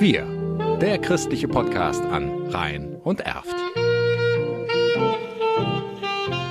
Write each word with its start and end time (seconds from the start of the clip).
Wir, 0.00 0.24
der 0.80 0.98
christliche 0.98 1.48
Podcast 1.48 2.04
an 2.04 2.30
Rhein 2.50 2.94
und 3.02 3.18
Erft. 3.18 3.56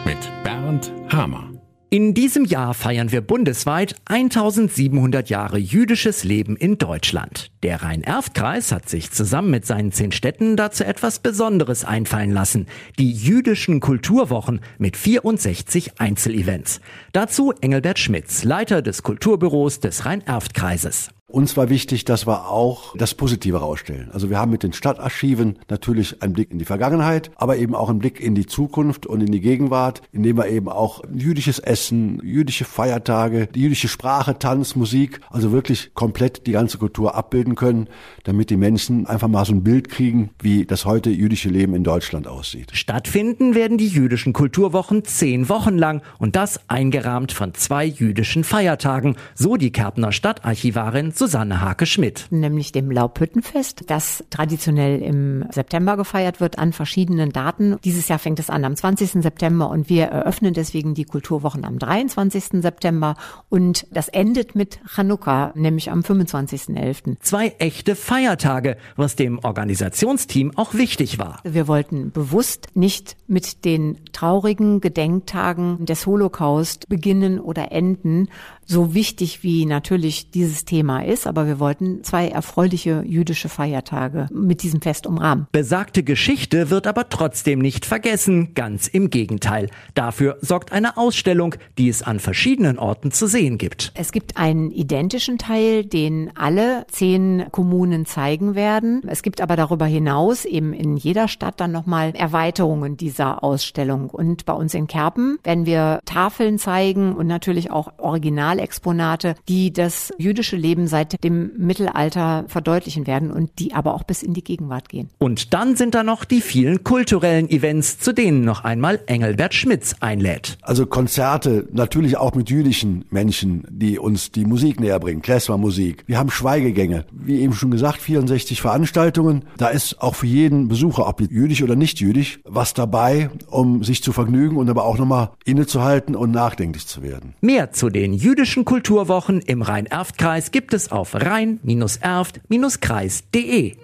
Mit 0.05 0.17
Bernd 0.43 0.91
Hamer. 1.07 1.53
In 1.89 2.13
diesem 2.13 2.43
Jahr 2.43 2.73
feiern 2.73 3.13
wir 3.13 3.21
bundesweit 3.21 3.95
1700 4.03 5.29
Jahre 5.29 5.59
jüdisches 5.59 6.25
Leben 6.25 6.57
in 6.57 6.77
Deutschland. 6.77 7.49
Der 7.63 7.83
Rhein-Erft-Kreis 7.83 8.73
hat 8.73 8.89
sich 8.89 9.11
zusammen 9.11 9.51
mit 9.51 9.65
seinen 9.65 9.93
zehn 9.93 10.11
Städten 10.11 10.57
dazu 10.57 10.83
etwas 10.83 11.19
Besonderes 11.19 11.85
einfallen 11.85 12.31
lassen. 12.31 12.65
Die 12.99 13.13
jüdischen 13.13 13.79
Kulturwochen 13.79 14.59
mit 14.77 14.97
64 14.97 16.01
Einzelevents. 16.01 16.81
Dazu 17.13 17.53
Engelbert 17.61 17.97
Schmitz, 17.97 18.43
Leiter 18.43 18.81
des 18.81 19.03
Kulturbüros 19.03 19.79
des 19.79 20.05
Rhein-Erft-Kreises. 20.05 21.11
Uns 21.29 21.57
war 21.57 21.67
wichtig, 21.67 22.05
dass 22.05 22.25
wir 22.25 22.49
auch 22.49 22.95
das 22.95 23.13
Positive 23.13 23.57
rausstellen. 23.57 24.09
Also 24.13 24.29
wir 24.29 24.39
haben 24.39 24.49
mit 24.49 24.63
den 24.63 24.71
Stadtarchiven 24.71 25.59
natürlich 25.67 26.23
einen 26.23 26.31
Blick 26.31 26.51
in 26.51 26.57
die 26.57 26.63
Vergangenheit, 26.63 27.31
aber 27.35 27.57
eben 27.57 27.75
auch 27.75 27.89
einen 27.89 27.99
Blick 27.99 28.21
in 28.21 28.33
die 28.33 28.45
Zukunft 28.45 29.05
und 29.05 29.19
in 29.19 29.33
die 29.33 29.41
Gegenwart, 29.41 30.03
indem 30.13 30.37
wir 30.37 30.47
eben 30.47 30.69
auch 30.69 31.01
jüdisches 31.13 31.59
Essen, 31.59 32.21
jüdische 32.23 32.63
Feiertage, 32.63 33.47
die 33.47 33.59
jüdische 33.59 33.89
Sprache, 33.89 34.39
Tanz, 34.39 34.77
Musik, 34.77 35.19
also 35.29 35.51
wirklich 35.51 35.93
komplett 35.95 36.47
die 36.47 36.53
ganze 36.53 36.77
Kultur 36.77 37.15
abbilden 37.15 37.55
können, 37.55 37.89
damit 38.23 38.49
die 38.49 38.55
Menschen 38.55 39.05
einfach 39.05 39.27
mal 39.27 39.43
so 39.43 39.51
ein 39.51 39.63
Bild 39.63 39.89
kriegen, 39.89 40.29
wie 40.41 40.65
das 40.65 40.85
heute 40.85 41.09
jüdische 41.09 41.49
Leben 41.49 41.75
in 41.75 41.83
Deutschland 41.83 42.25
aussieht. 42.25 42.71
Stattfinden 42.71 43.53
werden 43.53 43.77
die 43.77 43.89
jüdischen 43.89 44.31
Kulturwochen 44.31 45.03
zehn 45.03 45.49
Wochen 45.49 45.77
lang 45.77 46.03
und 46.19 46.37
das 46.37 46.61
eingerahmt 46.69 47.33
von 47.33 47.53
zwei 47.53 47.83
jüdischen 47.83 48.45
Feiertagen, 48.45 49.17
so 49.35 49.57
die 49.57 49.73
Kärntner 49.73 50.13
Stadtarchivarin 50.13 51.11
Susanne 51.17 51.61
Hake-Schmidt. 51.61 52.27
Nämlich 52.29 52.71
dem 52.71 52.91
Laubhüttenfest, 52.91 53.85
das 53.87 54.23
traditionell 54.29 55.01
im 55.01 55.45
September 55.51 55.97
gefeiert 55.97 56.39
wird 56.39 56.59
an 56.59 56.73
verschiedenen 56.73 57.31
Daten. 57.31 57.77
Dieses 57.83 58.07
Jahr 58.07 58.19
fängt 58.19 58.39
es 58.39 58.51
an 58.51 58.63
am 58.63 58.75
20. 58.75 59.23
September 59.23 59.69
und 59.69 59.89
wir 59.89 60.05
eröffnen 60.05 60.53
deswegen 60.53 60.93
die 60.93 61.05
Kulturwochen 61.05 61.65
am 61.65 61.79
23. 61.79 62.61
September 62.61 63.15
und 63.49 63.87
das 63.89 64.09
endet 64.09 64.53
mit 64.53 64.79
Chanukka, 64.85 65.53
nämlich 65.55 65.89
am 65.89 66.01
25.11. 66.01 67.17
Zwei 67.21 67.55
echte 67.57 67.95
Feiertage, 67.95 68.77
was 68.95 69.15
dem 69.15 69.39
Organisationsteam 69.39 70.51
auch 70.55 70.75
wichtig 70.75 71.17
war. 71.17 71.39
Wir 71.43 71.67
wollten 71.67 72.11
bewusst 72.11 72.67
nicht 72.75 73.17
mit 73.27 73.65
den 73.65 73.97
traurigen 74.13 74.81
Gedenktagen 74.81 75.83
des 75.85 76.05
Holocaust 76.05 76.87
beginnen 76.89 77.39
oder 77.39 77.71
enden, 77.71 78.29
so 78.65 78.93
wichtig 78.93 79.43
wie 79.43 79.65
natürlich 79.65 80.29
dieses 80.31 80.65
Thema 80.65 81.06
ist, 81.07 81.27
aber 81.27 81.47
wir 81.47 81.59
wollten 81.59 82.03
zwei 82.03 82.27
erfreuliche 82.27 83.03
jüdische 83.05 83.49
Feiertage 83.49 84.27
mit 84.31 84.63
diesem 84.63 84.81
Fest 84.81 85.07
umrahmen. 85.07 85.47
Besagte 85.51 86.03
Geschichte 86.03 86.69
wird 86.69 86.87
aber 86.87 87.09
trotzdem 87.09 87.59
nicht 87.59 87.85
vergessen, 87.85 88.53
ganz 88.53 88.87
im 88.87 89.09
Gegenteil. 89.09 89.69
Dafür 89.93 90.37
sorgt 90.41 90.71
eine 90.71 90.97
Ausstellung, 90.97 91.55
die 91.77 91.89
es 91.89 92.03
an 92.03 92.19
verschiedenen 92.19 92.77
Orten 92.77 93.11
zu 93.11 93.27
sehen 93.27 93.57
gibt. 93.57 93.91
Es 93.95 94.11
gibt 94.11 94.37
einen 94.37 94.71
identischen 94.71 95.37
Teil, 95.37 95.85
den 95.85 96.31
alle 96.35 96.85
zehn 96.89 97.45
Kommunen 97.51 98.05
zeigen 98.05 98.55
werden. 98.55 99.01
Es 99.07 99.23
gibt 99.23 99.41
aber 99.41 99.55
darüber 99.55 99.85
hinaus 99.85 100.45
eben 100.45 100.73
in 100.73 100.97
jeder 100.97 101.27
Stadt 101.27 101.59
dann 101.59 101.71
nochmal 101.71 102.13
Erweiterungen 102.15 102.97
dieser 102.97 103.43
Ausstellung. 103.43 104.09
Und 104.09 104.45
bei 104.45 104.53
uns 104.53 104.73
in 104.73 104.87
Kerpen 104.87 105.39
werden 105.43 105.65
wir 105.65 106.01
Tafeln 106.05 106.59
zeigen 106.59 107.15
und 107.15 107.27
natürlich 107.27 107.71
auch 107.71 107.93
Originalexponate, 107.97 109.35
die 109.47 109.71
das 109.71 110.13
jüdische 110.17 110.55
Leben 110.55 110.87
seit 110.87 110.96
dem 111.05 111.51
Mittelalter 111.57 112.45
verdeutlichen 112.47 113.07
werden 113.07 113.31
und 113.31 113.51
die 113.59 113.73
aber 113.73 113.93
auch 113.93 114.03
bis 114.03 114.23
in 114.23 114.33
die 114.33 114.43
Gegenwart 114.43 114.89
gehen. 114.89 115.09
Und 115.19 115.53
dann 115.53 115.75
sind 115.75 115.95
da 115.95 116.03
noch 116.03 116.25
die 116.25 116.41
vielen 116.41 116.83
kulturellen 116.83 117.49
Events, 117.49 117.99
zu 117.99 118.13
denen 118.13 118.43
noch 118.43 118.63
einmal 118.63 118.99
Engelbert 119.07 119.53
Schmitz 119.53 119.95
einlädt. 119.99 120.57
Also 120.61 120.85
Konzerte, 120.85 121.67
natürlich 121.71 122.17
auch 122.17 122.35
mit 122.35 122.49
jüdischen 122.49 123.05
Menschen, 123.09 123.65
die 123.69 123.99
uns 123.99 124.31
die 124.31 124.45
Musik 124.45 124.79
näher 124.79 124.99
bringen, 124.99 125.21
Klezmer-Musik. 125.21 126.03
Wir 126.07 126.17
haben 126.17 126.29
Schweigegänge, 126.29 127.05
wie 127.11 127.41
eben 127.41 127.53
schon 127.53 127.71
gesagt, 127.71 128.01
64 128.01 128.61
Veranstaltungen. 128.61 129.45
Da 129.57 129.67
ist 129.69 130.01
auch 130.01 130.15
für 130.15 130.27
jeden 130.27 130.67
Besucher, 130.67 131.07
ob 131.07 131.21
jüdisch 131.21 131.63
oder 131.63 131.75
nicht 131.75 131.99
jüdisch, 131.99 132.39
was 132.43 132.73
dabei, 132.73 133.29
um 133.47 133.83
sich 133.83 134.03
zu 134.03 134.11
vergnügen 134.11 134.57
und 134.57 134.69
aber 134.69 134.85
auch 134.85 134.97
nochmal 134.97 135.31
innezuhalten 135.45 136.15
und 136.15 136.31
nachdenklich 136.31 136.87
zu 136.87 137.01
werden. 137.03 137.33
Mehr 137.41 137.71
zu 137.71 137.89
den 137.89 138.13
jüdischen 138.13 138.65
Kulturwochen 138.65 139.41
im 139.41 139.61
Rhein-Erft-Kreis 139.61 140.51
gibt 140.51 140.73
es 140.73 140.86
auf 140.91 141.15
rhein-erft-kreis.de. 141.15 143.75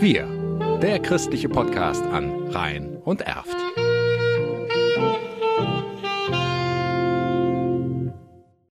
Wir, 0.00 0.26
der 0.82 0.98
christliche 1.00 1.48
Podcast 1.48 2.04
an 2.04 2.48
Rhein 2.50 2.98
und 3.04 3.22
Erft. 3.22 3.56